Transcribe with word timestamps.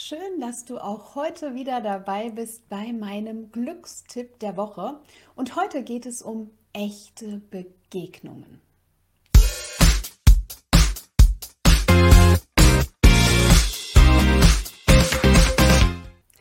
Schön, 0.00 0.38
dass 0.40 0.64
du 0.64 0.78
auch 0.78 1.16
heute 1.16 1.56
wieder 1.56 1.80
dabei 1.80 2.30
bist 2.30 2.68
bei 2.68 2.92
meinem 2.92 3.50
Glückstipp 3.50 4.38
der 4.38 4.56
Woche. 4.56 5.00
Und 5.34 5.56
heute 5.56 5.82
geht 5.82 6.06
es 6.06 6.22
um 6.22 6.52
echte 6.72 7.42
Begegnungen. 7.50 8.60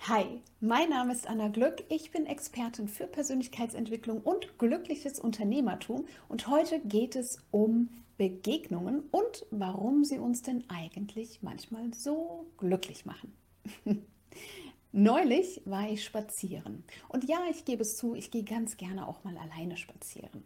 Hi, 0.07 0.43
mein 0.59 0.89
Name 0.91 1.13
ist 1.13 1.27
Anna 1.27 1.47
Glück. 1.47 1.83
Ich 1.89 2.11
bin 2.11 2.27
Expertin 2.27 2.87
für 2.87 3.07
Persönlichkeitsentwicklung 3.07 4.21
und 4.21 4.59
glückliches 4.59 5.19
Unternehmertum. 5.19 6.05
Und 6.29 6.47
heute 6.47 6.79
geht 6.81 7.15
es 7.15 7.39
um 7.49 7.89
Begegnungen 8.19 9.05
und 9.09 9.47
warum 9.49 10.03
sie 10.03 10.19
uns 10.19 10.43
denn 10.43 10.63
eigentlich 10.69 11.41
manchmal 11.41 11.91
so 11.95 12.45
glücklich 12.57 13.07
machen. 13.07 13.33
Neulich 14.91 15.61
war 15.65 15.89
ich 15.89 16.03
spazieren. 16.03 16.83
Und 17.09 17.25
ja, 17.25 17.39
ich 17.51 17.65
gebe 17.65 17.81
es 17.81 17.97
zu, 17.97 18.15
ich 18.15 18.31
gehe 18.31 18.43
ganz 18.43 18.77
gerne 18.77 19.07
auch 19.07 19.23
mal 19.23 19.37
alleine 19.37 19.77
spazieren. 19.77 20.43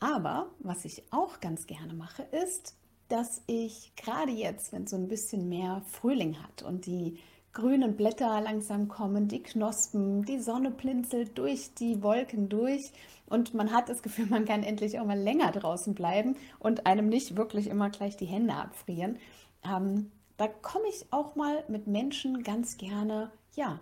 Aber 0.00 0.50
was 0.60 0.84
ich 0.84 1.02
auch 1.10 1.40
ganz 1.40 1.66
gerne 1.66 1.94
mache, 1.94 2.22
ist, 2.22 2.76
dass 3.08 3.42
ich 3.46 3.92
gerade 3.96 4.32
jetzt, 4.32 4.72
wenn 4.72 4.84
es 4.84 4.90
so 4.90 4.96
ein 4.96 5.08
bisschen 5.08 5.48
mehr 5.48 5.82
Frühling 5.86 6.42
hat 6.42 6.62
und 6.62 6.86
die 6.86 7.18
grünen 7.52 7.96
Blätter 7.96 8.40
langsam 8.42 8.88
kommen, 8.88 9.28
die 9.28 9.42
Knospen, 9.42 10.24
die 10.24 10.40
Sonne 10.40 10.70
blinzelt 10.70 11.38
durch 11.38 11.72
die 11.74 12.02
Wolken 12.02 12.50
durch 12.50 12.92
und 13.26 13.54
man 13.54 13.72
hat 13.72 13.88
das 13.88 14.02
Gefühl, 14.02 14.26
man 14.26 14.44
kann 14.44 14.62
endlich 14.62 15.00
auch 15.00 15.06
mal 15.06 15.18
länger 15.18 15.52
draußen 15.52 15.94
bleiben 15.94 16.36
und 16.58 16.86
einem 16.86 17.08
nicht 17.08 17.36
wirklich 17.36 17.68
immer 17.68 17.88
gleich 17.88 18.16
die 18.16 18.26
Hände 18.26 18.54
abfrieren. 18.54 19.18
Ähm, 19.64 20.10
da 20.36 20.48
komme 20.48 20.88
ich 20.88 21.06
auch 21.12 21.34
mal 21.34 21.64
mit 21.68 21.86
Menschen 21.86 22.42
ganz 22.42 22.76
gerne, 22.76 23.30
ja, 23.54 23.80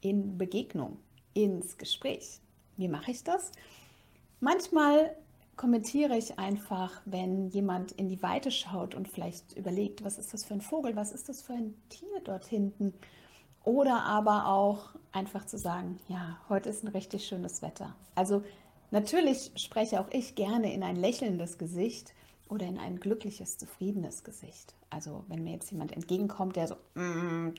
in 0.00 0.38
Begegnung, 0.38 0.98
ins 1.34 1.76
Gespräch. 1.76 2.40
Wie 2.76 2.88
mache 2.88 3.10
ich 3.10 3.24
das? 3.24 3.52
Manchmal 4.40 5.14
kommentiere 5.56 6.16
ich 6.16 6.38
einfach, 6.38 7.02
wenn 7.04 7.48
jemand 7.48 7.92
in 7.92 8.08
die 8.08 8.22
Weite 8.22 8.50
schaut 8.50 8.94
und 8.94 9.08
vielleicht 9.08 9.52
überlegt, 9.58 10.02
was 10.02 10.16
ist 10.16 10.32
das 10.32 10.44
für 10.44 10.54
ein 10.54 10.62
Vogel, 10.62 10.96
was 10.96 11.12
ist 11.12 11.28
das 11.28 11.42
für 11.42 11.52
ein 11.52 11.74
Tier 11.90 12.20
dort 12.24 12.46
hinten. 12.46 12.94
Oder 13.62 14.04
aber 14.04 14.46
auch 14.46 14.94
einfach 15.12 15.44
zu 15.44 15.58
sagen, 15.58 16.00
ja, 16.08 16.38
heute 16.48 16.70
ist 16.70 16.82
ein 16.82 16.88
richtig 16.88 17.26
schönes 17.26 17.60
Wetter. 17.60 17.94
Also 18.14 18.42
natürlich 18.90 19.52
spreche 19.56 20.00
auch 20.00 20.08
ich 20.12 20.34
gerne 20.34 20.72
in 20.72 20.82
ein 20.82 20.96
lächelndes 20.96 21.58
Gesicht, 21.58 22.14
oder 22.50 22.66
in 22.66 22.78
ein 22.78 23.00
glückliches, 23.00 23.56
zufriedenes 23.56 24.24
Gesicht. 24.24 24.74
Also 24.90 25.24
wenn 25.28 25.44
mir 25.44 25.52
jetzt 25.52 25.70
jemand 25.70 25.92
entgegenkommt, 25.92 26.56
der 26.56 26.68
so, 26.68 26.74
mm, 26.94 27.54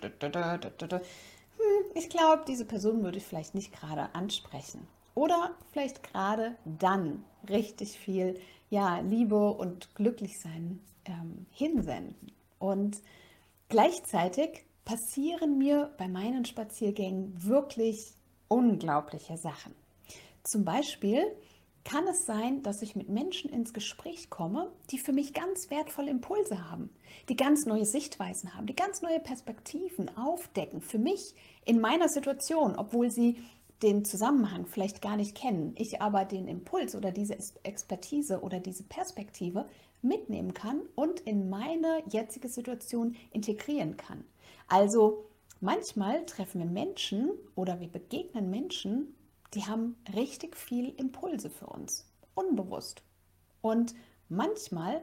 hm, 1.58 1.86
ich 1.95 2.09
glaube, 2.09 2.44
diese 2.47 2.66
Person 2.66 3.03
würde 3.03 3.17
ich 3.17 3.25
vielleicht 3.25 3.56
nicht 3.56 3.72
gerade 3.73 4.14
ansprechen. 4.14 4.88
Oder 5.14 5.56
vielleicht 5.72 6.03
gerade 6.03 6.56
dann 6.66 7.23
richtig 7.50 7.97
viel 8.00 8.39
ja, 8.69 9.00
Liebe 9.00 9.52
und 9.52 9.94
Glücklichsein 9.95 10.80
ähm, 11.06 11.45
hinsenden. 11.52 12.31
Und 12.59 13.02
gleichzeitig 13.67 14.64
passieren 14.86 15.58
mir 15.58 15.94
bei 15.97 16.08
meinen 16.08 16.45
Spaziergängen 16.45 17.34
wirklich 17.44 18.14
unglaubliche 18.47 19.38
Sachen. 19.38 19.75
Zum 20.44 20.66
Beispiel, 20.66 21.23
kann 21.84 22.08
es 22.08 22.26
sein, 22.26 22.64
dass 22.64 22.82
ich 22.82 22.96
mit 22.96 23.10
Menschen 23.10 23.50
ins 23.50 23.74
Gespräch 23.74 24.30
komme, 24.30 24.72
die 24.92 25.00
für 25.00 25.14
mich 25.14 25.34
ganz 25.34 25.70
wertvolle 25.70 26.12
Impulse 26.12 26.70
haben, 26.70 26.90
die 27.30 27.36
ganz 27.36 27.66
neue 27.66 27.86
Sichtweisen 27.86 28.56
haben, 28.56 28.68
die 28.68 28.76
ganz 28.76 29.02
neue 29.02 29.20
Perspektiven 29.20 30.16
aufdecken 30.18 30.82
für 30.82 31.00
mich 31.00 31.34
in 31.66 31.80
meiner 31.80 32.09
Situation, 32.09 32.76
obwohl 32.76 33.09
sie 33.09 33.38
den 33.82 34.06
Zusammenhang 34.06 34.68
vielleicht 34.68 35.02
gar 35.02 35.18
nicht 35.18 35.36
kennen, 35.36 35.74
ich 35.76 36.02
aber 36.02 36.26
den 36.26 36.48
Impuls 36.48 36.96
oder 36.96 37.12
diese 37.12 37.38
Expertise 37.64 38.41
oder 38.41 38.59
diese 38.59 38.84
Perspektive 38.84 39.66
mitnehmen 40.03 40.53
kann 40.53 40.81
und 40.96 41.22
in 41.22 41.50
meine 41.50 42.03
jetzige 42.09 42.47
Situation 42.47 43.16
integrieren 43.31 43.97
kann. 43.97 44.24
Also 44.68 45.25
manchmal 45.59 46.25
treffen 46.25 46.59
wir 46.59 46.68
Menschen 46.68 47.31
oder 47.56 47.80
wir 47.80 47.88
begegnen 47.88 48.50
Menschen, 48.50 49.16
die 49.53 49.66
haben 49.66 49.95
richtig 50.13 50.56
viel 50.56 50.89
Impulse 50.97 51.50
für 51.50 51.67
uns, 51.67 52.06
unbewusst. 52.35 53.03
Und 53.62 53.94
manchmal, 54.29 55.01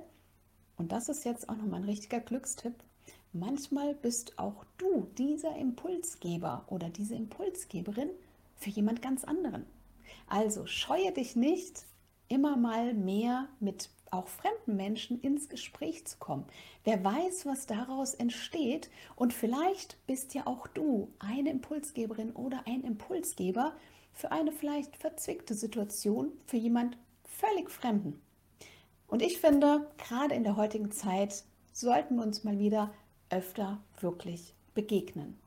und 0.76 0.92
das 0.92 1.08
ist 1.08 1.24
jetzt 1.24 1.48
auch 1.48 1.56
nochmal 1.56 1.80
ein 1.80 1.88
richtiger 1.88 2.20
Glückstipp, 2.20 2.74
manchmal 3.32 3.94
bist 3.94 4.38
auch 4.38 4.64
du 4.78 5.08
dieser 5.18 5.56
Impulsgeber 5.56 6.64
oder 6.68 6.88
diese 6.88 7.14
Impulsgeberin 7.14 8.10
für 8.56 8.70
jemand 8.70 9.02
ganz 9.02 9.24
anderen. 9.24 9.66
Also 10.26 10.66
scheue 10.66 11.12
dich 11.12 11.36
nicht, 11.36 11.84
immer 12.28 12.56
mal 12.56 12.94
mehr 12.94 13.48
mit 13.60 13.90
auch 14.12 14.28
fremden 14.28 14.76
Menschen 14.76 15.20
ins 15.20 15.48
Gespräch 15.48 16.06
zu 16.06 16.18
kommen. 16.18 16.44
Wer 16.84 17.02
weiß, 17.04 17.46
was 17.46 17.66
daraus 17.66 18.14
entsteht 18.14 18.90
und 19.16 19.32
vielleicht 19.32 20.04
bist 20.06 20.34
ja 20.34 20.46
auch 20.46 20.66
du 20.66 21.12
eine 21.18 21.50
Impulsgeberin 21.50 22.32
oder 22.32 22.62
ein 22.66 22.82
Impulsgeber, 22.82 23.74
für 24.12 24.32
eine 24.32 24.50
vielleicht 24.50 24.96
verzwickte 24.96 25.54
Situation 25.54 26.32
für 26.46 26.56
jemand 26.56 26.98
völlig 27.24 27.70
Fremden. 27.70 28.20
Und 29.06 29.22
ich 29.22 29.40
finde, 29.40 29.90
gerade 29.96 30.34
in 30.34 30.42
der 30.42 30.56
heutigen 30.56 30.90
Zeit 30.90 31.44
sollten 31.72 32.16
wir 32.16 32.24
uns 32.24 32.42
mal 32.42 32.58
wieder 32.58 32.92
öfter 33.30 33.80
wirklich 34.00 34.54
begegnen. 34.74 35.38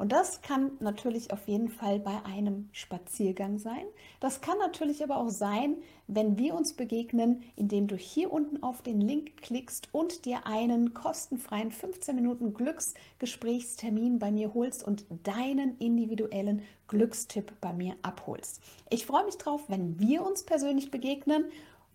Und 0.00 0.12
das 0.12 0.40
kann 0.40 0.70
natürlich 0.80 1.30
auf 1.30 1.46
jeden 1.46 1.68
Fall 1.68 2.00
bei 2.00 2.24
einem 2.24 2.70
Spaziergang 2.72 3.58
sein. 3.58 3.84
Das 4.18 4.40
kann 4.40 4.56
natürlich 4.56 5.04
aber 5.04 5.18
auch 5.18 5.28
sein, 5.28 5.76
wenn 6.06 6.38
wir 6.38 6.54
uns 6.54 6.72
begegnen, 6.72 7.42
indem 7.54 7.86
du 7.86 7.96
hier 7.96 8.32
unten 8.32 8.62
auf 8.62 8.80
den 8.80 9.02
Link 9.02 9.36
klickst 9.42 9.90
und 9.92 10.24
dir 10.24 10.46
einen 10.46 10.94
kostenfreien 10.94 11.70
15 11.70 12.16
Minuten 12.16 12.54
Glücksgesprächstermin 12.54 14.18
bei 14.18 14.32
mir 14.32 14.54
holst 14.54 14.82
und 14.82 15.04
deinen 15.22 15.76
individuellen 15.76 16.62
Glückstipp 16.88 17.52
bei 17.60 17.74
mir 17.74 17.94
abholst. 18.00 18.62
Ich 18.88 19.04
freue 19.04 19.26
mich 19.26 19.36
drauf, 19.36 19.64
wenn 19.68 20.00
wir 20.00 20.24
uns 20.24 20.44
persönlich 20.44 20.90
begegnen 20.90 21.44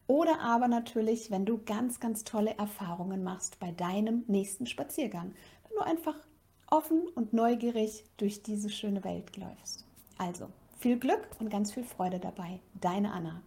oder 0.05 0.41
aber 0.41 0.67
natürlich, 0.67 1.31
wenn 1.31 1.45
du 1.45 1.59
ganz, 1.65 1.99
ganz 1.99 2.23
tolle 2.23 2.55
Erfahrungen 2.59 3.23
machst 3.23 3.59
bei 3.59 3.71
deinem 3.71 4.25
nächsten 4.27 4.67
Spaziergang. 4.67 5.33
Wenn 5.67 5.77
du 5.77 5.83
einfach 5.83 6.19
offen 6.69 7.07
und 7.15 7.33
neugierig 7.33 8.03
durch 8.17 8.43
diese 8.43 8.69
schöne 8.69 9.03
Welt 9.03 9.37
läufst. 9.37 9.85
Also, 10.17 10.49
viel 10.77 10.97
Glück 10.97 11.27
und 11.39 11.49
ganz 11.49 11.73
viel 11.73 11.83
Freude 11.83 12.19
dabei. 12.19 12.59
Deine 12.79 13.11
Anna. 13.11 13.41